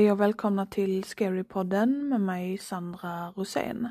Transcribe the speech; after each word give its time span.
Hej 0.00 0.12
och 0.12 0.20
välkomna 0.20 0.66
till 0.66 1.04
Scarypodden 1.04 2.08
med 2.08 2.20
mig 2.20 2.58
Sandra 2.58 3.30
Rosén. 3.30 3.88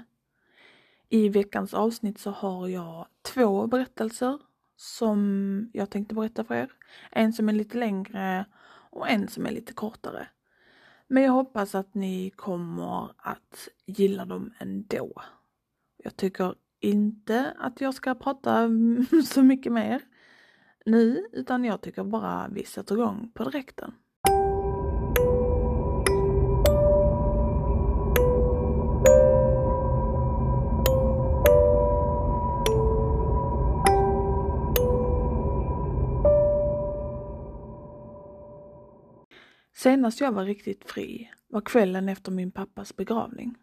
I 1.09 1.29
veckans 1.29 1.73
avsnitt 1.73 2.19
så 2.19 2.31
har 2.31 2.67
jag 2.67 3.07
två 3.21 3.67
berättelser 3.67 4.39
som 4.75 5.69
jag 5.73 5.89
tänkte 5.89 6.15
berätta 6.15 6.43
för 6.43 6.55
er. 6.55 6.71
En 7.11 7.33
som 7.33 7.49
är 7.49 7.53
lite 7.53 7.77
längre 7.77 8.45
och 8.89 9.09
en 9.09 9.27
som 9.27 9.45
är 9.45 9.51
lite 9.51 9.73
kortare. 9.73 10.27
Men 11.07 11.23
jag 11.23 11.31
hoppas 11.31 11.75
att 11.75 11.93
ni 11.93 12.29
kommer 12.29 13.11
att 13.17 13.67
gilla 13.85 14.25
dem 14.25 14.53
ändå. 14.59 15.21
Jag 15.97 16.16
tycker 16.16 16.55
inte 16.79 17.53
att 17.59 17.81
jag 17.81 17.94
ska 17.94 18.16
prata 18.16 18.69
så 19.25 19.44
mycket 19.44 19.71
mer 19.71 20.01
nu, 20.85 21.27
utan 21.31 21.66
jag 21.66 21.81
tycker 21.81 22.03
bara 22.03 22.47
vi 22.47 22.66
sätter 22.66 22.95
igång 22.95 23.31
på 23.33 23.44
direkten. 23.44 23.94
Senast 39.80 40.22
jag 40.22 40.31
var 40.31 40.45
riktigt 40.45 40.91
fri 40.91 41.31
var 41.47 41.61
kvällen 41.61 42.09
efter 42.09 42.31
min 42.31 42.52
pappas 42.52 42.95
begravning. 42.95 43.55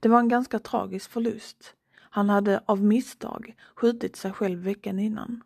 Det 0.00 0.08
var 0.08 0.18
en 0.18 0.28
ganska 0.28 0.58
tragisk 0.58 1.10
förlust. 1.10 1.74
Han 1.96 2.28
hade 2.28 2.62
av 2.66 2.84
misstag 2.84 3.54
skjutit 3.74 4.16
sig 4.16 4.32
själv 4.32 4.58
veckan 4.58 4.98
innan. 4.98 5.42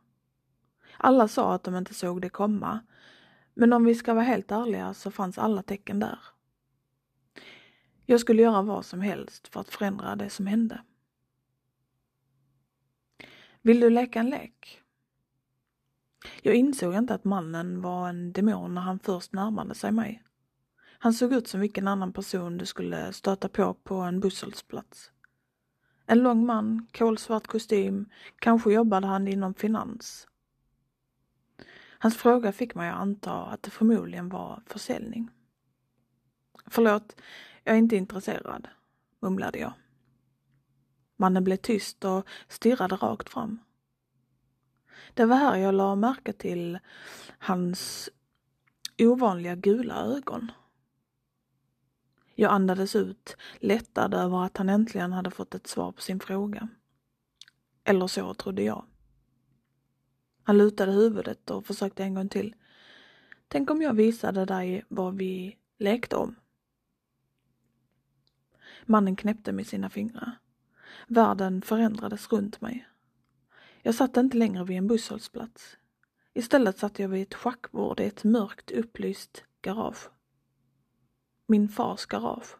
Alla 0.96 1.28
sa 1.28 1.54
att 1.54 1.64
de 1.64 1.76
inte 1.76 1.94
såg 1.94 2.22
det 2.22 2.28
komma, 2.28 2.80
men 3.54 3.72
om 3.72 3.84
vi 3.84 3.94
ska 3.94 4.14
vara 4.14 4.24
helt 4.24 4.50
ärliga 4.50 4.94
så 4.94 5.10
fanns 5.10 5.38
alla 5.38 5.62
tecken 5.62 5.98
där. 5.98 6.18
Jag 8.06 8.20
skulle 8.20 8.42
göra 8.42 8.62
vad 8.62 8.84
som 8.84 9.00
helst 9.00 9.48
för 9.48 9.60
att 9.60 9.68
förändra 9.68 10.16
det 10.16 10.30
som 10.30 10.46
hände. 10.46 10.82
Vill 13.62 13.80
du 13.80 13.90
leka 13.90 14.20
en 14.20 14.30
lek? 14.30 14.81
Jag 16.42 16.54
insåg 16.54 16.94
inte 16.94 17.14
att 17.14 17.24
mannen 17.24 17.82
var 17.82 18.08
en 18.08 18.32
demon 18.32 18.74
när 18.74 18.82
han 18.82 18.98
först 18.98 19.32
närmade 19.32 19.74
sig 19.74 19.92
mig. 19.92 20.22
Han 20.98 21.12
såg 21.12 21.32
ut 21.32 21.48
som 21.48 21.60
vilken 21.60 21.88
annan 21.88 22.12
person 22.12 22.58
du 22.58 22.66
skulle 22.66 23.12
stöta 23.12 23.48
på 23.48 23.74
på 23.74 23.94
en 23.94 24.20
busshållplats. 24.20 25.10
En 26.06 26.18
lång 26.18 26.46
man, 26.46 26.86
kolsvart 26.92 27.46
kostym, 27.46 28.08
kanske 28.38 28.72
jobbade 28.72 29.06
han 29.06 29.28
inom 29.28 29.54
finans. 29.54 30.28
Hans 31.98 32.16
fråga 32.16 32.52
fick 32.52 32.74
mig 32.74 32.90
att 32.90 32.96
anta 32.96 33.32
att 33.32 33.62
det 33.62 33.70
förmodligen 33.70 34.28
var 34.28 34.62
försäljning. 34.66 35.30
Förlåt, 36.66 37.16
jag 37.64 37.74
är 37.74 37.78
inte 37.78 37.96
intresserad, 37.96 38.68
mumlade 39.20 39.58
jag. 39.58 39.72
Mannen 41.16 41.44
blev 41.44 41.56
tyst 41.56 42.04
och 42.04 42.26
stirrade 42.48 42.96
rakt 42.96 43.28
fram. 43.28 43.58
Det 45.14 45.24
var 45.24 45.36
här 45.36 45.56
jag 45.56 45.74
la 45.74 45.94
märke 45.94 46.32
till 46.32 46.78
hans 47.38 48.10
ovanliga 48.98 49.54
gula 49.54 50.04
ögon. 50.04 50.52
Jag 52.34 52.52
andades 52.52 52.96
ut, 52.96 53.36
lättad 53.58 54.14
över 54.14 54.44
att 54.44 54.56
han 54.56 54.68
äntligen 54.68 55.12
hade 55.12 55.30
fått 55.30 55.54
ett 55.54 55.66
svar 55.66 55.92
på 55.92 56.02
sin 56.02 56.20
fråga. 56.20 56.68
Eller 57.84 58.06
så 58.06 58.34
trodde 58.34 58.62
jag. 58.62 58.84
Han 60.42 60.58
lutade 60.58 60.92
huvudet 60.92 61.50
och 61.50 61.66
försökte 61.66 62.02
en 62.02 62.14
gång 62.14 62.28
till. 62.28 62.54
Tänk 63.48 63.70
om 63.70 63.82
jag 63.82 63.94
visade 63.94 64.44
dig 64.44 64.84
vad 64.88 65.16
vi 65.16 65.58
lekte 65.78 66.16
om? 66.16 66.34
Mannen 68.86 69.16
knäppte 69.16 69.52
med 69.52 69.66
sina 69.66 69.90
fingrar. 69.90 70.38
Världen 71.06 71.62
förändrades 71.62 72.32
runt 72.32 72.60
mig. 72.60 72.88
Jag 73.82 73.94
satt 73.94 74.16
inte 74.16 74.36
längre 74.36 74.64
vid 74.64 74.78
en 74.78 74.86
busshållplats. 74.86 75.76
Istället 76.34 76.78
satt 76.78 76.98
jag 76.98 77.08
vid 77.08 77.22
ett 77.22 77.34
schackbord 77.34 78.00
i 78.00 78.04
ett 78.04 78.24
mörkt 78.24 78.70
upplyst 78.70 79.44
garage. 79.62 80.08
Min 81.46 81.68
fars 81.68 82.06
garage. 82.06 82.56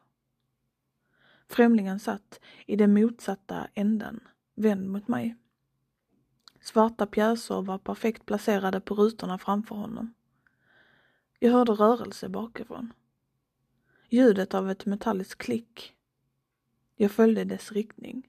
Främlingen 1.49 2.01
satt 2.01 2.41
i 2.67 2.77
den 2.77 2.95
motsatta 2.95 3.69
änden, 3.75 4.21
vänd 4.55 4.89
mot 4.89 5.09
mig. 5.09 5.37
Svarta 6.61 7.07
pjäser 7.07 7.63
var 7.63 7.79
perfekt 7.79 8.27
placerade 8.27 8.81
på 8.81 8.95
rutorna 8.95 9.39
framför 9.39 9.75
honom. 9.75 10.15
Jag 11.39 11.53
hörde 11.53 11.73
rörelse 11.73 12.29
bakifrån. 12.29 12.93
Ljudet 14.09 14.55
av 14.55 14.71
ett 14.71 14.87
metalliskt 14.87 15.39
klick. 15.39 15.95
Jag 16.97 17.11
följde 17.11 17.45
dess 17.45 17.73
riktning. 17.73 18.29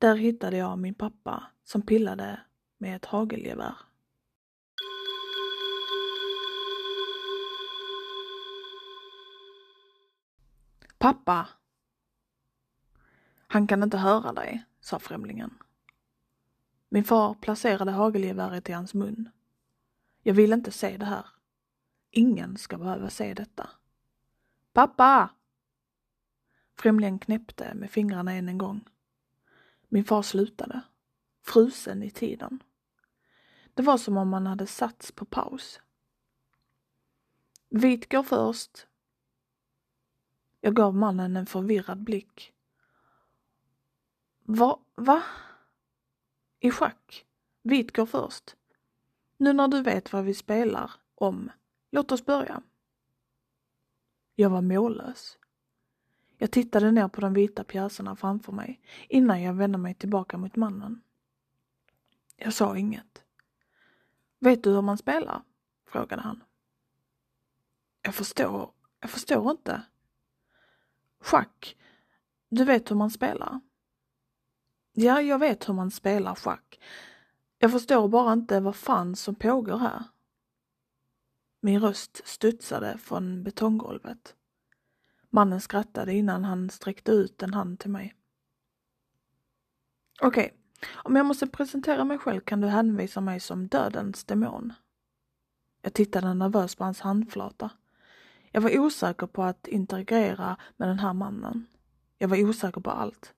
Där 0.00 0.16
hittade 0.16 0.56
jag 0.56 0.78
min 0.78 0.94
pappa 0.94 1.46
som 1.64 1.82
pillade 1.82 2.40
med 2.78 2.96
ett 2.96 3.04
hagelgevär. 3.04 3.74
Pappa! 10.98 11.48
Han 13.46 13.66
kan 13.66 13.82
inte 13.82 13.98
höra 13.98 14.32
dig, 14.32 14.64
sa 14.80 14.98
främlingen. 14.98 15.58
Min 16.88 17.04
far 17.04 17.34
placerade 17.34 17.90
hagelgeväret 17.90 18.68
i 18.68 18.72
hans 18.72 18.94
mun. 18.94 19.28
Jag 20.22 20.34
vill 20.34 20.52
inte 20.52 20.70
se 20.70 20.96
det 20.96 21.04
här. 21.04 21.26
Ingen 22.10 22.56
ska 22.56 22.78
behöva 22.78 23.10
se 23.10 23.34
detta. 23.34 23.70
Pappa! 24.72 25.30
Främlingen 26.74 27.18
knäppte 27.18 27.74
med 27.74 27.90
fingrarna 27.90 28.32
än 28.32 28.48
en 28.48 28.58
gång. 28.58 28.84
Min 29.92 30.04
far 30.04 30.22
slutade 30.22 30.80
frusen 31.42 32.02
i 32.02 32.10
tiden. 32.10 32.62
Det 33.74 33.82
var 33.82 33.98
som 33.98 34.16
om 34.16 34.28
man 34.28 34.46
hade 34.46 34.66
satts 34.66 35.12
på 35.12 35.24
paus. 35.24 35.80
Vit 37.68 38.12
går 38.12 38.22
först. 38.22 38.86
Jag 40.60 40.74
gav 40.74 40.94
mannen 40.94 41.36
en 41.36 41.46
förvirrad 41.46 41.98
blick. 42.04 42.52
Va? 44.42 44.80
Va? 44.94 45.22
I 46.60 46.70
schack? 46.70 47.26
Vit 47.62 47.96
går 47.96 48.06
först. 48.06 48.56
Nu 49.36 49.52
när 49.52 49.68
du 49.68 49.82
vet 49.82 50.12
vad 50.12 50.24
vi 50.24 50.34
spelar 50.34 50.90
om, 51.14 51.50
låt 51.90 52.12
oss 52.12 52.24
börja. 52.24 52.62
Jag 54.34 54.50
var 54.50 54.62
mållös. 54.62 55.38
Jag 56.42 56.50
tittade 56.50 56.90
ner 56.90 57.08
på 57.08 57.20
de 57.20 57.34
vita 57.34 57.64
pjäserna 57.64 58.16
framför 58.16 58.52
mig 58.52 58.80
innan 59.08 59.42
jag 59.42 59.54
vände 59.54 59.78
mig 59.78 59.94
tillbaka 59.94 60.38
mot 60.38 60.56
mannen. 60.56 61.02
Jag 62.36 62.52
sa 62.52 62.76
inget. 62.76 63.22
Vet 64.38 64.64
du 64.64 64.70
hur 64.70 64.82
man 64.82 64.98
spelar? 64.98 65.42
frågade 65.86 66.22
han. 66.22 66.42
Jag 68.02 68.14
förstår, 68.14 68.72
jag 69.00 69.10
förstår 69.10 69.50
inte. 69.50 69.82
Schack, 71.20 71.76
du 72.48 72.64
vet 72.64 72.90
hur 72.90 72.96
man 72.96 73.10
spelar? 73.10 73.60
Ja, 74.92 75.20
jag 75.20 75.38
vet 75.38 75.68
hur 75.68 75.74
man 75.74 75.90
spelar 75.90 76.34
schack. 76.34 76.80
Jag 77.58 77.72
förstår 77.72 78.08
bara 78.08 78.32
inte 78.32 78.60
vad 78.60 78.76
fan 78.76 79.16
som 79.16 79.34
pågår 79.34 79.78
här. 79.78 80.04
Min 81.60 81.80
röst 81.80 82.20
studsade 82.24 82.98
från 82.98 83.42
betonggolvet. 83.42 84.36
Mannen 85.30 85.60
skrattade 85.60 86.12
innan 86.12 86.44
han 86.44 86.70
sträckte 86.70 87.12
ut 87.12 87.42
en 87.42 87.54
hand 87.54 87.78
till 87.78 87.90
mig. 87.90 88.14
Okej, 90.20 90.44
okay, 90.44 90.58
om 91.04 91.16
jag 91.16 91.26
måste 91.26 91.46
presentera 91.46 92.04
mig 92.04 92.18
själv 92.18 92.40
kan 92.40 92.60
du 92.60 92.68
hänvisa 92.68 93.20
mig 93.20 93.40
som 93.40 93.68
dödens 93.68 94.24
demon. 94.24 94.72
Jag 95.82 95.94
tittade 95.94 96.34
nervöst 96.34 96.78
på 96.78 96.84
hans 96.84 97.00
handflata. 97.00 97.70
Jag 98.52 98.60
var 98.60 98.78
osäker 98.78 99.26
på 99.26 99.42
att 99.42 99.66
interagera 99.66 100.56
med 100.76 100.88
den 100.88 100.98
här 100.98 101.12
mannen. 101.12 101.66
Jag 102.18 102.28
var 102.28 102.44
osäker 102.44 102.80
på 102.80 102.90
allt. 102.90 103.34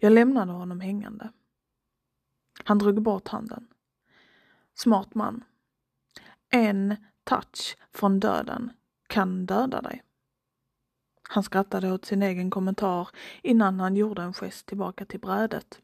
Jag 0.00 0.12
lämnade 0.12 0.52
honom 0.52 0.80
hängande. 0.80 1.32
Han 2.64 2.78
drog 2.78 3.02
bort 3.02 3.28
handen. 3.28 3.68
Smart 4.74 5.14
man. 5.14 5.44
En 6.48 6.96
touch 7.24 7.76
från 7.92 8.20
döden 8.20 8.72
kan 9.06 9.46
döda 9.46 9.82
dig. 9.82 10.02
Han 11.28 11.42
skrattade 11.42 11.92
åt 11.92 12.04
sin 12.04 12.22
egen 12.22 12.50
kommentar 12.50 13.08
innan 13.42 13.80
han 13.80 13.96
gjorde 13.96 14.22
en 14.22 14.32
gest 14.34 14.66
tillbaka 14.66 15.04
till 15.04 15.20
brädet. 15.20 15.80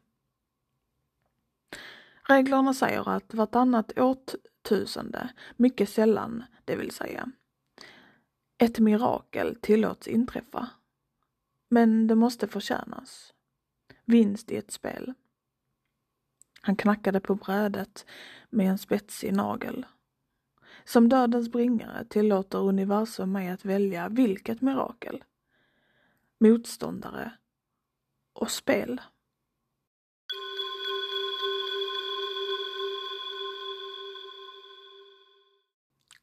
Reglerna 2.23 2.73
säger 2.73 3.09
att 3.09 3.33
vartannat 3.33 3.99
årtusende, 3.99 5.29
mycket 5.55 5.89
sällan, 5.89 6.43
det 6.65 6.75
vill 6.75 6.91
säga, 6.91 7.31
ett 8.57 8.79
mirakel 8.79 9.55
tillåts 9.61 10.07
inträffa. 10.07 10.69
Men 11.69 12.07
det 12.07 12.15
måste 12.15 12.47
förtjänas. 12.47 13.33
Vinst 14.05 14.51
i 14.51 14.57
ett 14.57 14.71
spel. 14.71 15.13
Han 16.61 16.75
knackade 16.75 17.19
på 17.19 17.35
brädet 17.35 18.05
med 18.49 18.69
en 18.69 18.77
spetsig 18.77 19.33
nagel. 19.33 19.85
Som 20.85 21.09
dödens 21.09 21.51
bringare 21.51 22.05
tillåter 22.05 22.59
universum 22.59 23.31
mig 23.31 23.49
att 23.49 23.65
välja 23.65 24.09
vilket 24.09 24.61
mirakel, 24.61 25.23
motståndare 26.43 27.33
och 28.33 28.51
spel. 28.51 29.01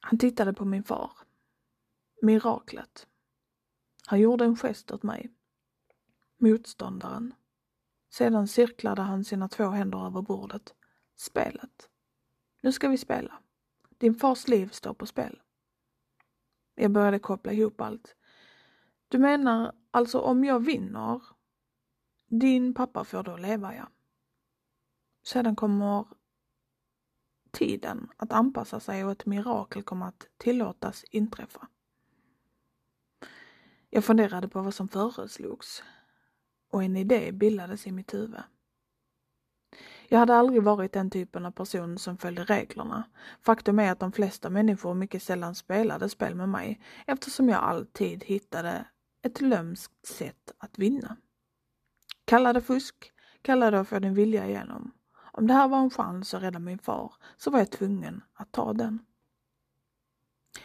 Han 0.00 0.18
tittade 0.18 0.54
på 0.54 0.64
min 0.64 0.84
far. 0.84 1.12
Miraklet. 2.22 3.06
Han 4.06 4.20
gjorde 4.20 4.44
en 4.44 4.56
gest 4.56 4.90
åt 4.90 5.02
mig. 5.02 5.34
Motståndaren. 6.36 7.34
Sedan 8.10 8.48
cirklade 8.48 9.02
han 9.02 9.24
sina 9.24 9.48
två 9.48 9.68
händer 9.68 10.06
över 10.06 10.22
bordet. 10.22 10.74
Spelet. 11.16 11.90
Nu 12.60 12.72
ska 12.72 12.88
vi 12.88 12.98
spela. 12.98 13.42
Din 13.98 14.14
fars 14.14 14.48
liv 14.48 14.68
står 14.68 14.94
på 14.94 15.06
spel. 15.06 15.42
Jag 16.74 16.90
började 16.90 17.18
koppla 17.18 17.52
ihop 17.52 17.80
allt. 17.80 18.16
Du 19.08 19.18
menar 19.18 19.79
alltså 19.90 20.20
om 20.20 20.44
jag 20.44 20.60
vinner? 20.60 21.22
Din 22.26 22.74
pappa 22.74 23.04
får 23.04 23.22
då 23.22 23.36
leva, 23.36 23.74
ja. 23.74 23.88
Sedan 25.22 25.56
kommer 25.56 26.06
tiden 27.50 28.08
att 28.16 28.32
anpassa 28.32 28.80
sig 28.80 29.04
och 29.04 29.10
ett 29.10 29.26
mirakel 29.26 29.82
kommer 29.82 30.06
att 30.06 30.26
tillåtas 30.36 31.04
inträffa. 31.10 31.68
Jag 33.90 34.04
funderade 34.04 34.48
på 34.48 34.62
vad 34.62 34.74
som 34.74 34.88
föreslogs 34.88 35.82
och 36.70 36.84
en 36.84 36.96
idé 36.96 37.32
bildades 37.32 37.86
i 37.86 37.92
mitt 37.92 38.14
huvud. 38.14 38.42
Jag 40.08 40.18
hade 40.18 40.36
aldrig 40.36 40.62
varit 40.62 40.92
den 40.92 41.10
typen 41.10 41.46
av 41.46 41.50
person 41.50 41.98
som 41.98 42.18
följde 42.18 42.44
reglerna. 42.44 43.04
Faktum 43.42 43.78
är 43.78 43.92
att 43.92 44.00
de 44.00 44.12
flesta 44.12 44.50
människor 44.50 44.94
mycket 44.94 45.22
sällan 45.22 45.54
spelade 45.54 46.08
spel 46.08 46.34
med 46.34 46.48
mig 46.48 46.80
eftersom 47.06 47.48
jag 47.48 47.60
alltid 47.60 48.24
hittade 48.24 48.86
ett 49.22 49.40
lömskt 49.40 50.06
sätt 50.06 50.52
att 50.58 50.78
vinna. 50.78 51.16
Kalla 52.24 52.52
det 52.52 52.60
fusk, 52.60 53.12
kalla 53.42 53.70
det 53.70 53.80
att 53.80 53.88
få 53.88 53.98
din 53.98 54.14
vilja 54.14 54.46
igenom. 54.46 54.92
Om 55.32 55.46
det 55.46 55.54
här 55.54 55.68
var 55.68 55.78
en 55.78 55.90
chans 55.90 56.34
att 56.34 56.42
rädda 56.42 56.58
min 56.58 56.78
far 56.78 57.14
så 57.36 57.50
var 57.50 57.58
jag 57.58 57.70
tvungen 57.70 58.22
att 58.34 58.52
ta 58.52 58.72
den. 58.72 58.98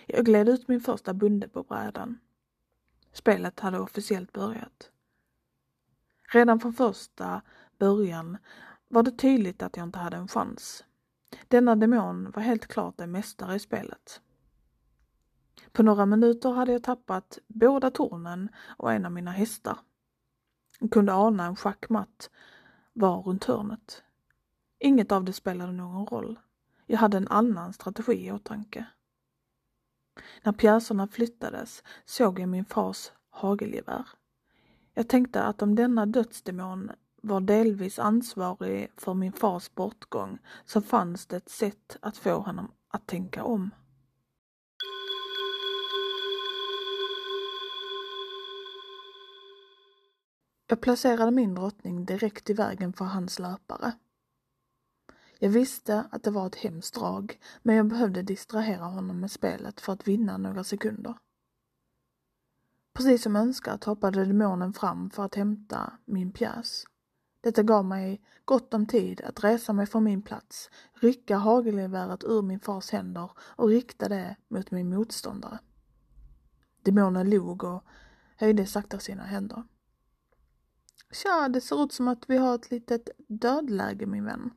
Jag 0.06 0.25
gled 0.25 0.50
ut 0.50 0.68
min 0.68 0.81
första 0.81 1.13
bunde 1.13 1.48
på 1.48 1.63
brädan. 1.63 2.19
Spelet 3.12 3.60
hade 3.60 3.80
officiellt 3.80 4.31
börjat. 4.31 4.92
Redan 6.28 6.60
från 6.60 6.74
första 6.74 7.42
början 7.78 8.38
var 8.88 9.04
det 9.04 9.12
tydligt 9.12 9.62
att 9.62 9.78
jag 9.78 9.84
inte 9.88 10.00
hade 10.00 10.18
en 10.18 10.28
chans. 10.28 10.84
Denna 11.48 11.75
demon 11.75 12.31
var 12.31 12.42
helt 12.42 12.68
klart 12.68 13.00
en 13.00 13.12
mästare 13.12 13.56
i 13.56 13.60
spelet. 13.60 14.22
På 15.72 15.84
några 15.84 16.06
minuter 16.06 16.50
hade 16.50 16.72
jag 16.72 16.84
tappat 16.84 17.40
båda 17.48 17.92
tornen 17.92 18.50
och 18.78 18.92
en 18.94 19.06
av 19.06 19.12
mina 19.12 19.31
hästar. 19.31 19.78
Jag 20.80 20.92
kunde 20.92 21.13
ana 21.13 21.46
en 21.46 21.56
schackmatt 21.56 22.30
var 22.94 23.22
runt 23.22 23.44
hörnet. 23.44 24.04
Inget 24.80 25.12
av 25.12 25.24
det 25.24 25.34
spelade 25.34 25.72
någon 25.72 26.06
roll. 26.06 26.40
Jag 26.86 26.98
hade 26.98 27.18
en 27.18 27.28
annan 27.28 27.74
strategi 27.74 28.28
i 28.28 28.31
åtanke. 28.31 28.86
När 30.44 30.54
pjäserna 30.54 31.07
flyttades 31.07 31.84
såg 32.06 32.40
jag 32.40 32.50
min 32.50 32.66
fars 32.66 33.12
hagelgevär. 33.30 34.07
Jag 34.94 35.10
tänkte 35.10 35.44
att 35.44 35.62
om 35.62 35.75
denna 35.75 36.06
dödsdemon 36.06 36.92
var 37.22 37.42
delvis 37.42 38.00
ansvarig 38.00 38.92
för 38.98 39.13
min 39.13 39.31
fars 39.31 39.75
bortgång 39.75 40.40
så 40.66 40.81
fanns 40.81 41.25
det 41.25 41.38
ett 41.38 41.50
sätt 41.50 41.98
att 42.02 42.18
få 42.18 42.40
honom 42.40 42.72
att 42.88 43.07
tänka 43.07 43.44
om. 43.44 43.72
Jag 50.67 50.81
placerade 50.81 51.31
min 51.31 51.56
drottning 51.56 52.06
direkt 52.06 52.50
i 52.50 52.53
vägen 52.53 52.94
för 52.94 53.06
hans 53.06 53.39
löpare. 53.39 53.91
Jag 55.39 55.50
visste 55.50 56.07
att 56.12 56.23
det 56.23 56.31
var 56.31 56.47
ett 56.47 56.56
hemskt 56.56 56.95
drag, 56.95 57.39
men 57.63 57.75
jag 57.75 57.88
behövde 57.88 58.21
distrahera 58.21 58.85
honom 58.85 59.19
med 59.19 59.31
spelet 59.31 59.81
för 59.81 59.94
att 59.94 60.07
vinna 60.07 60.38
några 60.38 60.63
sekunder. 60.63 61.17
Precis 62.94 63.23
som 63.23 63.35
önskat 63.35 63.83
hoppade 63.83 64.25
demonen 64.25 64.73
fram 64.73 65.09
för 65.09 65.25
att 65.25 65.35
hämta 65.35 65.94
min 66.06 66.31
pjäs. 66.31 66.83
Detta 67.41 67.63
gav 67.63 67.85
mig 67.85 68.21
gott 68.45 68.73
om 68.73 68.85
tid 68.85 69.21
att 69.21 69.44
resa 69.44 69.73
mig 69.73 69.85
från 69.85 70.03
min 70.03 70.21
plats, 70.21 70.69
rycka 70.94 71.38
hagelgeväret 71.38 72.23
ur 72.23 72.41
min 72.41 72.59
fars 72.59 72.91
händer 72.91 73.31
och 73.38 73.69
rikta 73.69 74.09
det 74.09 74.35
mot 74.47 74.71
min 74.71 74.89
motståndare. 74.89 75.59
Demonen 76.81 77.29
log 77.29 77.63
och 77.63 77.83
höjde 78.38 78.65
sakta 78.65 79.00
sina 79.00 79.23
händer. 79.23 79.63
Tja, 81.12 81.50
det 81.50 81.62
ser 81.62 81.84
ut 81.84 81.94
som 81.94 82.07
att 82.07 82.30
vi 82.30 82.38
har 82.38 82.56
ett 82.56 82.72
litet 82.72 83.10
dödläge 83.28 84.06
min 84.06 84.25
vän. 84.25 84.54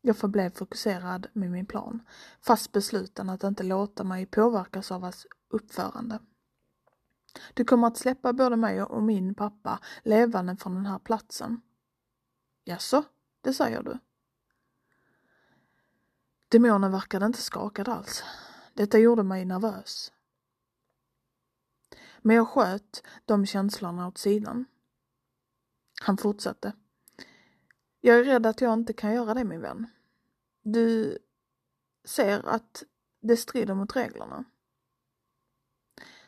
Jag 0.00 0.16
förblev 0.16 0.50
fokuserad 0.50 1.26
med 1.32 1.50
min 1.50 1.66
plan, 1.66 2.02
fast 2.40 2.72
besluten 2.72 3.30
att 3.30 3.44
inte 3.44 3.62
låta 3.62 4.04
mig 4.04 4.26
påverkas 4.26 4.92
av 4.92 5.02
hans 5.02 5.26
uppförande. 5.48 6.18
Du 7.54 7.64
kommer 7.64 7.86
att 7.86 7.96
släppa 7.96 8.32
både 8.32 8.56
mig 8.56 8.82
och 8.82 9.02
min 9.02 9.34
pappa 9.34 9.80
levande 10.02 10.56
från 10.56 10.74
den 10.74 10.86
här 10.86 10.98
platsen. 10.98 11.60
Jaså, 12.64 13.04
det 13.40 13.54
säger 13.54 13.82
du? 13.82 13.98
Demonen 16.48 16.92
verkade 16.92 17.26
inte 17.26 17.42
skakad 17.42 17.88
alls. 17.88 18.24
Detta 18.74 18.98
gjorde 18.98 19.22
mig 19.22 19.44
nervös. 19.44 20.12
Men 22.18 22.36
jag 22.36 22.48
sköt 22.48 23.02
de 23.24 23.46
känslorna 23.46 24.08
åt 24.08 24.18
sidan. 24.18 24.64
Han 26.02 26.16
fortsatte. 26.16 26.72
Jag 28.00 28.18
är 28.18 28.24
rädd 28.24 28.46
att 28.46 28.60
jag 28.60 28.72
inte 28.72 28.92
kan 28.92 29.14
göra 29.14 29.34
det 29.34 29.44
min 29.44 29.60
vän. 29.60 29.86
Du 30.62 31.18
ser 32.04 32.48
att 32.48 32.84
det 33.20 33.36
strider 33.36 33.74
mot 33.74 33.96
reglerna. 33.96 34.44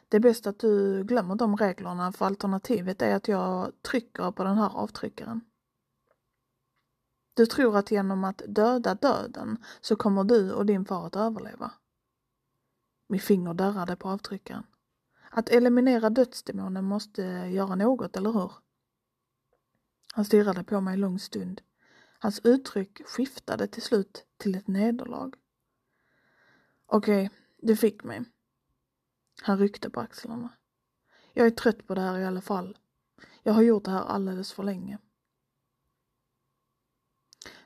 Det 0.08 0.16
är 0.16 0.20
bäst 0.20 0.46
att 0.46 0.58
du 0.58 1.04
glömmer 1.04 1.34
de 1.34 1.56
reglerna 1.56 2.12
för 2.12 2.26
alternativet 2.26 3.02
är 3.02 3.14
att 3.14 3.28
jag 3.28 3.72
trycker 3.82 4.30
på 4.30 4.44
den 4.44 4.56
här 4.56 4.70
avtryckaren. 4.76 5.40
Du 7.34 7.46
tror 7.46 7.76
att 7.76 7.90
genom 7.90 8.24
att 8.24 8.42
döda 8.48 8.94
döden 8.94 9.64
så 9.80 9.96
kommer 9.96 10.24
du 10.24 10.52
och 10.52 10.66
din 10.66 10.84
far 10.84 11.06
att 11.06 11.16
överleva. 11.16 11.70
Mitt 13.08 13.22
finger 13.22 13.54
darrade 13.54 13.96
på 13.96 14.08
avtryckaren. 14.08 14.66
Att 15.30 15.48
eliminera 15.48 16.10
dödsdemonen 16.10 16.84
måste 16.84 17.22
göra 17.52 17.74
något, 17.74 18.16
eller 18.16 18.32
hur? 18.32 18.63
Han 20.16 20.24
stirrade 20.24 20.64
på 20.64 20.80
mig 20.80 20.94
en 20.94 21.00
lång 21.00 21.18
stund. 21.18 21.60
Hans 22.18 22.40
uttryck 22.44 23.08
skiftade 23.08 23.66
till 23.66 23.82
slut 23.82 24.26
till 24.36 24.54
ett 24.54 24.68
nederlag. 24.68 25.34
Okej, 26.86 27.26
okay, 27.26 27.38
du 27.56 27.76
fick 27.76 28.04
mig. 28.04 28.24
Han 29.42 29.58
ryckte 29.58 29.90
på 29.90 30.00
axlarna. 30.00 30.48
Jag 31.32 31.46
är 31.46 31.50
trött 31.50 31.86
på 31.86 31.94
det 31.94 32.00
här 32.00 32.18
i 32.18 32.24
alla 32.24 32.40
fall. 32.40 32.78
Jag 33.42 33.52
har 33.52 33.62
gjort 33.62 33.84
det 33.84 33.90
här 33.90 34.04
alldeles 34.04 34.52
för 34.52 34.62
länge. 34.62 34.98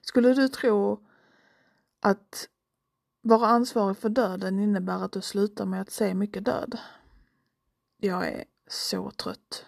Skulle 0.00 0.34
du 0.34 0.48
tro 0.48 1.06
att 2.00 2.48
vara 3.20 3.46
ansvarig 3.46 3.96
för 3.96 4.08
döden 4.08 4.58
innebär 4.58 5.04
att 5.04 5.12
du 5.12 5.20
slutar 5.20 5.66
med 5.66 5.80
att 5.80 5.90
se 5.90 6.14
mycket 6.14 6.44
död? 6.44 6.78
Jag 7.96 8.28
är 8.28 8.44
så 8.66 9.10
trött. 9.10 9.66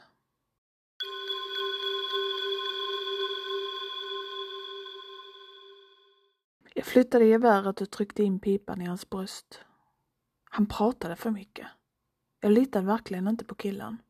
Jag 6.80 6.86
flyttade 6.86 7.24
geväret 7.24 7.80
och 7.80 7.90
tryckte 7.90 8.22
in 8.22 8.40
pipan 8.40 8.82
i 8.82 8.84
hans 8.84 9.10
bröst. 9.10 9.60
Han 10.44 10.66
pratade 10.66 11.16
för 11.16 11.30
mycket. 11.30 11.66
Jag 12.40 12.52
litade 12.52 12.86
verkligen 12.86 13.28
inte 13.28 13.44
på 13.44 13.54
killen. 13.54 14.02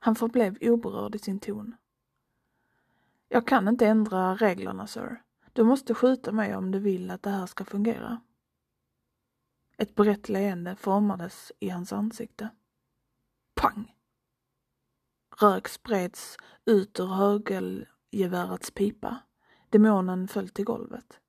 Han 0.00 0.14
förblev 0.14 0.58
oberörd 0.60 1.14
i 1.14 1.18
sin 1.18 1.40
ton. 1.40 1.76
Jag 3.28 3.46
kan 3.46 3.68
inte 3.68 3.86
ändra 3.86 4.34
reglerna, 4.34 4.86
sir. 4.86 5.22
Du 5.52 5.64
måste 5.64 5.94
skjuta 5.94 6.32
mig 6.32 6.56
om 6.56 6.70
du 6.70 6.78
vill 6.78 7.10
att 7.10 7.22
det 7.22 7.30
här 7.30 7.46
ska 7.46 7.64
fungera. 7.64 8.20
Ett 9.76 9.94
brett 9.94 10.28
leende 10.28 10.76
formades 10.76 11.52
i 11.58 11.68
hans 11.68 11.92
ansikte. 11.92 12.48
Pang! 13.54 13.94
Rök 15.40 15.68
spreds 15.68 16.36
ut 16.64 17.00
ur 17.00 17.06
högelgevärets 17.06 18.70
pipa. 18.70 19.18
Demonen 19.70 20.28
föll 20.28 20.48
till 20.48 20.64
golvet. 20.64 21.19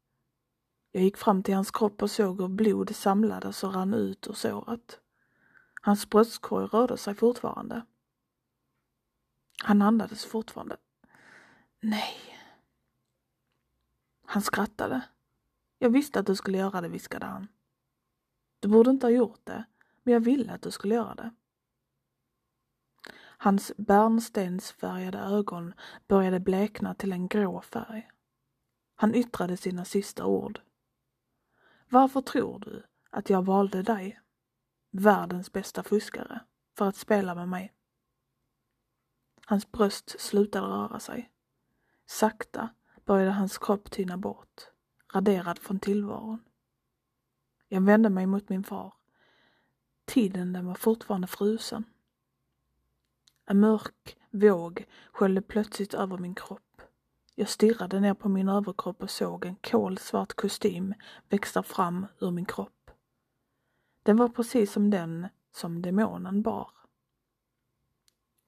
Jag 0.92 1.04
gick 1.04 1.18
fram 1.18 1.44
till 1.44 1.56
hans 1.56 1.72
kropp 1.72 2.02
och 2.02 2.12
såg 2.12 2.42
hur 2.42 2.48
blod 2.48 2.96
samlades 2.96 3.64
och 3.64 3.74
rann 3.74 3.94
ut 3.94 4.28
ur 4.28 4.34
såret. 4.34 5.00
Hans 5.82 6.10
bröstkorg 6.10 6.66
rörde 6.66 6.98
sig 6.98 7.16
fortfarande. 7.16 7.86
Han 9.64 9.82
andades 9.82 10.26
fortfarande. 10.26 10.78
Nej. 11.80 12.38
Han 14.26 14.42
skrattade. 14.42 15.02
Jag 15.80 15.90
visste 15.90 16.20
att 16.20 16.26
du 16.26 16.36
skulle 16.36 16.58
göra 16.58 16.82
det, 16.82 16.88
viskade 16.88 17.26
han. 17.26 17.48
Du 18.60 18.68
borde 18.68 18.90
inte 18.90 19.06
ha 19.06 19.12
gjort 19.12 19.42
det, 19.44 19.66
men 20.04 20.14
jag 20.14 20.22
ville 20.22 20.52
att 20.52 20.62
du 20.62 20.72
skulle 20.72 20.96
göra 20.96 21.16
det. 21.16 21.32
Hans 23.38 23.72
bärnstensfärgade 23.78 25.18
ögon 25.18 25.74
började 26.08 26.40
blekna 26.40 26.96
till 26.96 27.12
en 27.12 27.28
grå 27.28 27.62
färg. 27.62 28.12
Han 28.96 29.16
yttrade 29.16 29.58
sina 29.58 29.86
sista 29.86 30.26
ord. 30.26 30.62
Varför 31.92 32.22
tror 32.22 32.60
du 32.60 32.84
att 33.10 33.30
jag 33.30 33.46
valde 33.46 33.82
dig, 33.84 34.22
världens 34.92 35.52
bästa 35.52 35.84
fuskare, 35.84 36.42
för 36.78 36.88
att 36.88 36.96
spela 36.96 37.36
med 37.36 37.50
mig? 37.50 37.74
Hans 39.46 39.72
bröst 39.72 40.20
slutade 40.20 40.68
röra 40.68 41.00
sig. 41.00 41.32
Sakta 42.06 42.70
började 43.06 43.32
hans 43.32 43.58
kropp 43.58 43.92
tyna 43.92 44.18
bort, 44.18 44.62
raderad 45.14 45.60
från 45.60 45.80
tillvaron. 45.80 46.44
Jag 47.68 47.82
vände 47.82 48.10
mig 48.10 48.26
mot 48.26 48.50
min 48.50 48.64
far. 48.64 48.94
Tiden 50.06 50.54
den 50.54 50.66
var 50.66 50.76
fortfarande 50.76 51.28
frusen. 51.28 51.84
En 53.46 53.60
mörk 53.60 54.18
våg 54.30 54.86
sköljde 55.12 55.42
plötsligt 55.42 55.94
över 55.94 56.18
min 56.18 56.36
kropp. 56.36 56.71
Jag 57.42 57.50
stirrade 57.50 58.00
ner 58.00 58.14
på 58.14 58.30
min 58.30 58.50
överkropp 58.50 59.04
och 59.04 59.10
såg 59.10 59.46
en 59.46 59.56
kolsvart 59.56 60.34
kostym 60.34 60.94
växa 61.30 61.64
fram 61.64 62.08
ur 62.20 62.32
min 62.32 62.46
kropp. 62.46 62.92
Den 64.04 64.18
var 64.18 64.30
precis 64.30 64.72
som 64.72 64.90
den 64.90 65.28
som 65.52 65.82
demonen 65.82 66.42
bar. 66.42 66.72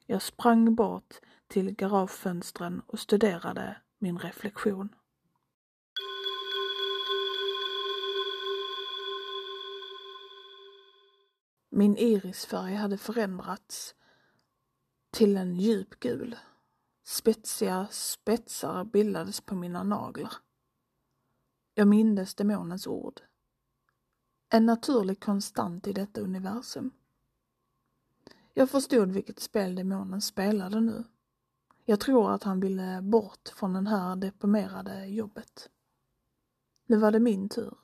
Jag 0.05 0.21
sprang 0.21 0.75
bort 0.75 1.13
till 1.47 1.71
garagefönstren 1.71 2.81
och 2.87 2.99
studerade 2.99 3.77
min 3.99 4.19
reflektion. 4.19 4.95
Min 11.69 11.97
irisfärg 11.97 12.75
hade 12.75 12.97
förändrats 12.97 13.95
till 15.11 15.37
en 15.37 15.55
djup 15.55 15.99
gul. 15.99 16.35
Spetsiga 17.03 17.87
spetsar 17.91 18.83
bildades 18.83 19.41
på 19.41 19.55
mina 19.55 19.83
naglar. 19.83 20.33
Jag 21.73 21.87
mindes 21.87 22.35
demonens 22.35 22.87
ord. 22.87 23.21
En 24.49 24.65
naturlig 24.65 25.23
konstant 25.23 25.87
i 25.87 25.93
detta 25.93 26.21
universum. 26.21 26.91
Jag 28.53 28.69
förstod 28.69 29.11
vilket 29.11 29.39
spel 29.39 29.75
demonen 29.75 30.21
spelade 30.21 30.81
nu. 30.81 31.03
Jag 31.85 31.99
tror 31.99 32.31
att 32.31 32.43
han 32.43 32.59
ville 32.59 33.01
bort 33.01 33.49
från 33.55 33.73
det 33.83 33.89
här 33.89 34.15
deprimerade 34.15 35.05
jobbet. 35.05 35.69
Nu 36.85 36.97
var 36.97 37.11
det 37.11 37.19
min 37.19 37.49
tur. 37.49 37.77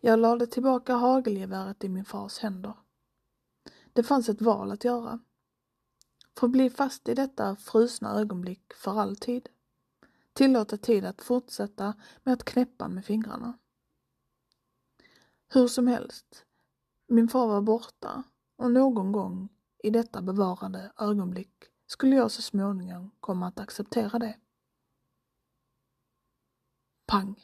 Jag 0.00 0.18
lade 0.18 0.46
tillbaka 0.46 0.94
hagelgeväret 0.94 1.84
i 1.84 1.88
min 1.88 2.04
fars 2.04 2.38
händer. 2.38 2.74
Det 3.92 4.02
fanns 4.02 4.28
ett 4.28 4.42
val 4.42 4.72
att 4.72 4.84
göra. 4.84 5.20
Förbli 6.38 6.70
fast 6.70 7.08
i 7.08 7.14
detta 7.14 7.56
frusna 7.56 8.20
ögonblick 8.20 8.74
för 8.74 9.00
alltid. 9.00 9.48
Tillåta 10.32 10.76
tid 10.76 11.04
att 11.04 11.22
fortsätta 11.22 11.94
med 12.22 12.34
att 12.34 12.44
knäppa 12.44 12.88
med 12.88 13.04
fingrarna. 13.04 13.58
Hur 15.48 15.68
som 15.68 15.86
helst, 15.86 16.44
min 17.06 17.28
far 17.28 17.46
var 17.46 17.60
borta 17.60 18.22
och 18.56 18.70
någon 18.70 19.12
gång 19.12 19.48
i 19.78 19.90
detta 19.90 20.22
bevarade 20.22 20.92
ögonblick 20.98 21.64
skulle 21.86 22.16
jag 22.16 22.30
så 22.30 22.42
småningom 22.42 23.10
komma 23.20 23.46
att 23.46 23.60
acceptera 23.60 24.18
det. 24.18 24.38
Pang! 27.06 27.40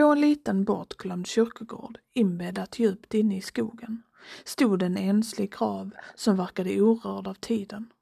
På 0.00 0.12
en 0.12 0.20
liten 0.20 0.64
bortglömd 0.64 1.26
kyrkogård, 1.26 1.98
inbäddat 2.12 2.78
djupt 2.78 3.14
inne 3.14 3.36
i 3.36 3.40
skogen, 3.40 4.02
stod 4.44 4.82
en 4.82 4.96
enslig 4.96 5.52
grav 5.52 5.90
som 6.14 6.36
verkade 6.36 6.80
orörd 6.80 7.28
av 7.28 7.34
tiden. 7.34 7.92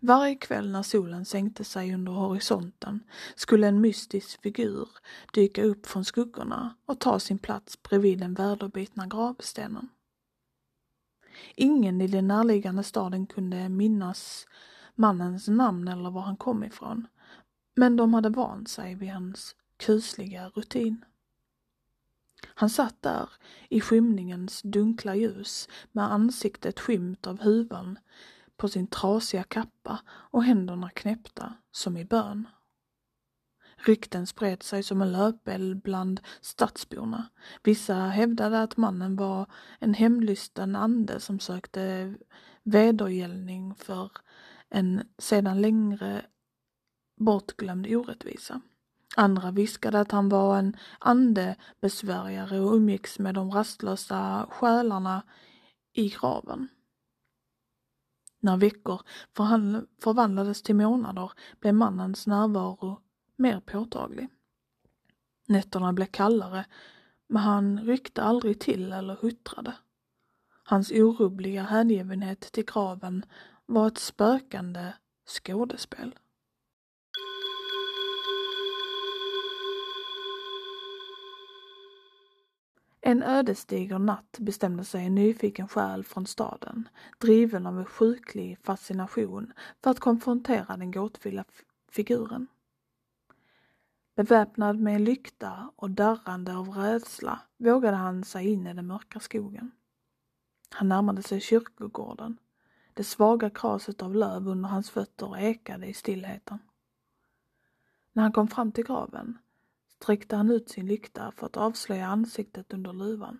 Varje 0.00 0.34
kväll 0.34 0.70
när 0.70 0.82
solen 0.82 1.24
sänkte 1.24 1.64
sig 1.64 1.94
under 1.94 2.12
horisonten 2.12 3.00
skulle 3.36 3.68
en 3.68 3.80
mystisk 3.80 4.42
figur 4.42 4.88
dyka 5.32 5.62
upp 5.62 5.86
från 5.86 6.04
skuggorna 6.04 6.74
och 6.86 7.00
ta 7.00 7.18
sin 7.18 7.38
plats 7.38 7.82
bredvid 7.82 8.18
den 8.18 8.34
väderbitna 8.34 9.06
gravstenen. 9.06 9.88
Ingen 11.54 12.00
i 12.00 12.06
den 12.06 12.28
närliggande 12.28 12.82
staden 12.82 13.26
kunde 13.26 13.68
minnas 13.68 14.46
mannens 14.94 15.48
namn 15.48 15.88
eller 15.88 16.10
var 16.10 16.22
han 16.22 16.36
kom 16.36 16.64
ifrån, 16.64 17.06
men 17.76 17.96
de 17.96 18.14
hade 18.14 18.28
vant 18.28 18.68
sig 18.68 18.94
vid 18.94 19.10
hans 19.10 19.56
kusliga 19.80 20.48
rutin. 20.48 21.04
Han 22.46 22.70
satt 22.70 23.02
där 23.02 23.28
i 23.68 23.80
skymningens 23.80 24.62
dunkla 24.62 25.14
ljus 25.14 25.68
med 25.92 26.12
ansiktet 26.12 26.80
skymt 26.80 27.26
av 27.26 27.40
huvan 27.40 27.98
på 28.56 28.68
sin 28.68 28.86
trasiga 28.86 29.42
kappa 29.42 30.00
och 30.08 30.44
händerna 30.44 30.90
knäppta 30.90 31.54
som 31.72 31.96
i 31.96 32.04
bön. 32.04 32.48
Rykten 33.76 34.26
spred 34.26 34.62
sig 34.62 34.82
som 34.82 35.02
en 35.02 35.12
löpeld 35.12 35.82
bland 35.82 36.20
stadsborna. 36.40 37.28
Vissa 37.62 37.94
hävdade 37.94 38.62
att 38.62 38.76
mannen 38.76 39.16
var 39.16 39.46
en 39.78 39.94
hemlysten 39.94 40.76
ande 40.76 41.20
som 41.20 41.40
sökte 41.40 42.14
vedergällning 42.62 43.74
för 43.74 44.10
en 44.68 45.02
sedan 45.18 45.60
längre 45.60 46.26
bortglömd 47.16 47.86
orättvisa. 47.86 48.60
Andra 49.16 49.50
viskade 49.50 50.00
att 50.00 50.12
han 50.12 50.28
var 50.28 50.58
en 50.58 50.76
andebesvärjare 50.98 52.60
och 52.60 52.74
umgicks 52.74 53.18
med 53.18 53.34
de 53.34 53.50
rastlösa 53.50 54.46
själarna 54.50 55.22
i 55.92 56.08
graven. 56.08 56.68
När 58.40 58.56
veckor 58.56 59.00
förvandlades 60.02 60.62
till 60.62 60.74
månader 60.76 61.32
blev 61.60 61.74
mannens 61.74 62.26
närvaro 62.26 63.00
mer 63.36 63.60
påtaglig. 63.60 64.28
Nätterna 65.48 65.92
blev 65.92 66.06
kallare, 66.06 66.64
men 67.26 67.42
han 67.42 67.80
ryckte 67.80 68.22
aldrig 68.22 68.60
till 68.60 68.92
eller 68.92 69.16
huttrade. 69.16 69.74
Hans 70.64 70.90
orubbliga 70.90 71.62
hängivenhet 71.62 72.40
till 72.40 72.64
graven 72.64 73.24
var 73.66 73.86
ett 73.86 73.98
spökande 73.98 74.92
skådespel. 75.26 76.14
En 83.10 83.22
ödesdiger 83.22 83.98
natt 83.98 84.38
bestämde 84.38 84.84
sig 84.84 85.06
en 85.06 85.14
nyfiken 85.14 85.68
själ 85.68 86.04
från 86.04 86.26
staden, 86.26 86.88
driven 87.18 87.66
av 87.66 87.78
en 87.78 87.84
sjuklig 87.84 88.58
fascination, 88.62 89.52
för 89.82 89.90
att 89.90 90.00
konfrontera 90.00 90.76
den 90.76 90.90
gåtfulla 90.90 91.44
figuren. 91.88 92.46
Beväpnad 94.16 94.78
med 94.78 94.94
en 94.94 95.04
lykta 95.04 95.70
och 95.76 95.90
darrande 95.90 96.56
av 96.56 96.68
rädsla 96.68 97.40
vågade 97.56 97.96
han 97.96 98.24
sig 98.24 98.48
in 98.48 98.66
i 98.66 98.74
den 98.74 98.86
mörka 98.86 99.20
skogen. 99.20 99.70
Han 100.70 100.88
närmade 100.88 101.22
sig 101.22 101.40
kyrkogården. 101.40 102.38
Det 102.94 103.04
svaga 103.04 103.50
kraset 103.50 104.02
av 104.02 104.14
löv 104.14 104.48
under 104.48 104.68
hans 104.68 104.90
fötter 104.90 105.38
ekade 105.38 105.86
i 105.86 105.94
stillheten. 105.94 106.58
När 108.12 108.22
han 108.22 108.32
kom 108.32 108.48
fram 108.48 108.72
till 108.72 108.84
graven 108.84 109.38
sträckte 110.02 110.36
han 110.36 110.50
ut 110.50 110.68
sin 110.68 110.86
lykta 110.86 111.32
för 111.36 111.46
att 111.46 111.56
avslöja 111.56 112.06
ansiktet 112.06 112.72
under 112.72 112.92
luvan. 112.92 113.38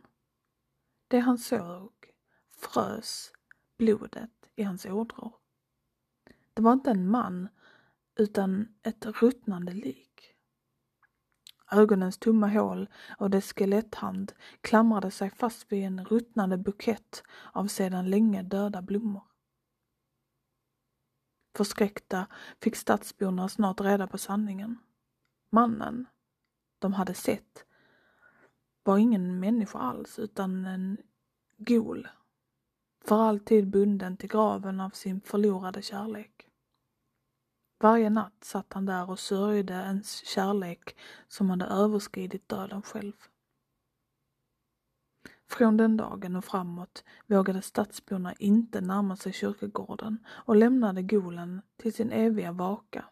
Det 1.09 1.19
han 1.19 1.39
såg 1.39 1.93
frös 2.49 3.33
blodet 3.79 4.31
i 4.57 4.63
hans 4.63 4.87
ådror. 4.87 5.33
Det 6.55 6.63
var 6.63 6.73
inte 6.73 6.91
en 6.91 7.11
man 7.11 7.49
utan 8.17 8.69
ett 8.83 9.07
ruttnande 9.07 9.73
lik. 9.73 10.35
Ögonens 11.71 12.19
tomma 12.19 12.49
hål 12.49 12.89
och 13.19 13.31
dess 13.31 13.53
skeletthand 13.53 14.33
klamrade 14.61 15.11
sig 15.11 15.31
fast 15.31 15.73
vid 15.73 15.85
en 15.85 16.05
ruttnande 16.05 16.59
bukett 16.59 17.23
av 17.53 17.67
sedan 17.67 18.11
länge 18.11 18.43
döda 18.43 18.83
blommor. 18.83 19.23
Förskräckta 21.57 22.27
fick 22.63 22.77
stadsborna 22.77 23.49
snart 23.49 23.81
reda 23.81 24.07
på 24.07 24.19
sanningen. 24.19 24.79
Mannen 25.51 26.07
de 26.81 26.93
hade 26.93 27.15
sett 27.15 27.65
var 28.83 28.99
ingen 28.99 29.41
människa 29.41 29.79
alls 29.79 30.19
utan 30.19 30.67
en 30.67 30.97
gol. 31.59 32.09
För 33.05 33.17
alltid 33.23 33.71
bunden 33.71 34.17
till 34.17 34.29
graven 34.29 34.81
av 34.81 34.91
sin 34.91 35.21
förlorade 35.21 35.83
kärlek. 35.83 36.47
Varje 37.79 38.11
natt 38.11 38.45
satt 38.45 38.73
han 38.73 38.87
där 38.87 39.11
och 39.11 39.19
sörjde 39.19 39.75
ens 39.75 40.27
kärlek 40.27 40.97
som 41.29 41.51
hade 41.51 41.65
överskridit 41.65 42.49
döden 42.49 42.83
själv. 42.83 43.13
Från 45.49 45.77
den 45.77 45.97
dagen 45.97 46.37
och 46.37 46.45
framåt 46.45 47.05
vågade 47.27 47.63
stadsborna 47.63 48.35
inte 48.39 48.81
närma 48.81 49.17
sig 49.17 49.33
kyrkogården 49.33 50.19
och 50.29 50.57
lämnade 50.57 51.03
Golen 51.03 51.63
till 51.77 51.93
sin 51.93 52.13
eviga 52.13 52.53
vaka. 52.53 53.05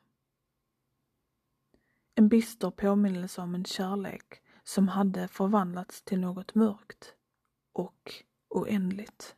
En 2.19 2.29
bister 2.29 2.71
påminnelse 2.71 3.41
om 3.41 3.55
en 3.55 3.65
kärlek 3.65 4.43
som 4.65 4.89
hade 4.89 5.29
förvandlats 5.29 6.03
till 6.03 6.21
något 6.21 6.55
mörkt 6.55 7.15
och 7.73 8.13
oändligt. 8.49 9.35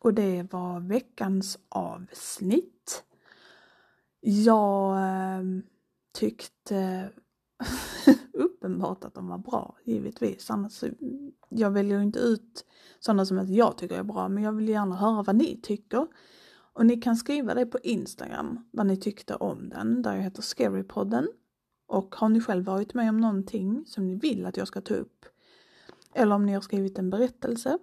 Och 0.00 0.14
det 0.14 0.52
var 0.52 0.80
veckans 0.80 1.58
avsnitt. 1.68 3.04
Jag 4.20 4.96
eh, 4.98 5.42
tyckte 6.16 6.76
eh, 6.76 8.14
uppenbart 8.32 9.04
att 9.04 9.14
de 9.14 9.28
var 9.28 9.38
bra, 9.38 9.76
givetvis. 9.84 10.50
Annars, 10.50 10.82
eh, 10.82 10.92
jag 11.48 11.70
väljer 11.70 12.00
inte 12.00 12.18
ut 12.18 12.64
sådana 13.00 13.26
som 13.26 13.54
jag 13.54 13.78
tycker 13.78 13.98
är 13.98 14.02
bra, 14.02 14.28
men 14.28 14.42
jag 14.42 14.52
vill 14.52 14.68
gärna 14.68 14.96
höra 14.96 15.22
vad 15.22 15.36
ni 15.36 15.60
tycker. 15.62 16.06
Och 16.72 16.86
ni 16.86 16.96
kan 16.96 17.16
skriva 17.16 17.54
det 17.54 17.66
på 17.66 17.78
Instagram, 17.78 18.68
vad 18.70 18.86
ni 18.86 18.96
tyckte 18.96 19.34
om 19.34 19.68
den, 19.68 20.02
där 20.02 20.14
jag 20.14 20.22
heter 20.22 20.42
Scarypodden. 20.42 21.28
Och 21.86 22.14
har 22.14 22.28
ni 22.28 22.40
själv 22.40 22.64
varit 22.64 22.94
med 22.94 23.08
om 23.08 23.20
någonting 23.20 23.84
som 23.86 24.06
ni 24.06 24.14
vill 24.14 24.46
att 24.46 24.56
jag 24.56 24.68
ska 24.68 24.80
ta 24.80 24.94
upp, 24.94 25.26
eller 26.14 26.34
om 26.34 26.46
ni 26.46 26.52
har 26.52 26.60
skrivit 26.60 26.98
en 26.98 27.10
berättelse, 27.10 27.78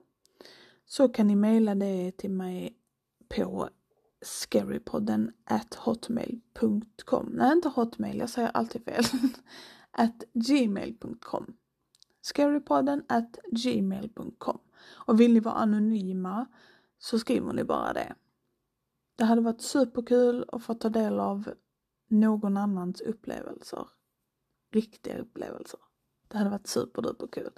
så 0.85 1.09
kan 1.09 1.27
ni 1.27 1.35
mejla 1.35 1.75
det 1.75 2.11
till 2.17 2.31
mig 2.31 2.77
på 3.35 3.69
scarypodden 4.23 5.31
at 5.45 5.75
hotmail.com. 5.75 7.25
Nej, 7.25 7.51
inte 7.51 7.69
hotmail, 7.69 8.19
jag 8.19 8.29
säger 8.29 8.49
alltid 8.53 8.83
fel. 8.83 9.03
at 9.91 10.23
gmail.com. 10.33 11.53
Scarypodden 12.21 13.03
at 13.07 13.37
gmail.com. 13.51 14.59
Och 14.85 15.19
vill 15.19 15.33
ni 15.33 15.39
vara 15.39 15.55
anonyma 15.55 16.45
så 16.99 17.19
skriver 17.19 17.53
ni 17.53 17.63
bara 17.63 17.93
det. 17.93 18.15
Det 19.15 19.23
hade 19.23 19.41
varit 19.41 19.61
superkul 19.61 20.45
att 20.47 20.63
få 20.63 20.73
ta 20.73 20.89
del 20.89 21.19
av 21.19 21.53
någon 22.07 22.57
annans 22.57 23.01
upplevelser. 23.01 23.87
Riktiga 24.71 25.17
upplevelser. 25.17 25.79
Det 26.27 26.37
hade 26.37 26.49
varit 26.49 26.67
superduperkul. 26.67 27.51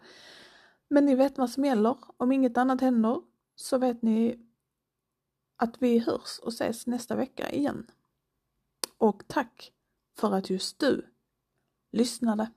Men 0.87 1.05
ni 1.05 1.15
vet 1.15 1.37
vad 1.37 1.49
som 1.49 1.65
gäller. 1.65 1.97
Om 2.17 2.31
inget 2.31 2.57
annat 2.57 2.81
händer 2.81 3.21
så 3.55 3.77
vet 3.77 4.01
ni 4.01 4.39
att 5.55 5.75
vi 5.79 5.99
hörs 5.99 6.39
och 6.39 6.53
ses 6.53 6.87
nästa 6.87 7.15
vecka 7.15 7.51
igen. 7.51 7.91
Och 8.97 9.23
tack 9.27 9.73
för 10.17 10.31
att 10.31 10.49
just 10.49 10.79
du 10.79 11.05
lyssnade. 11.91 12.51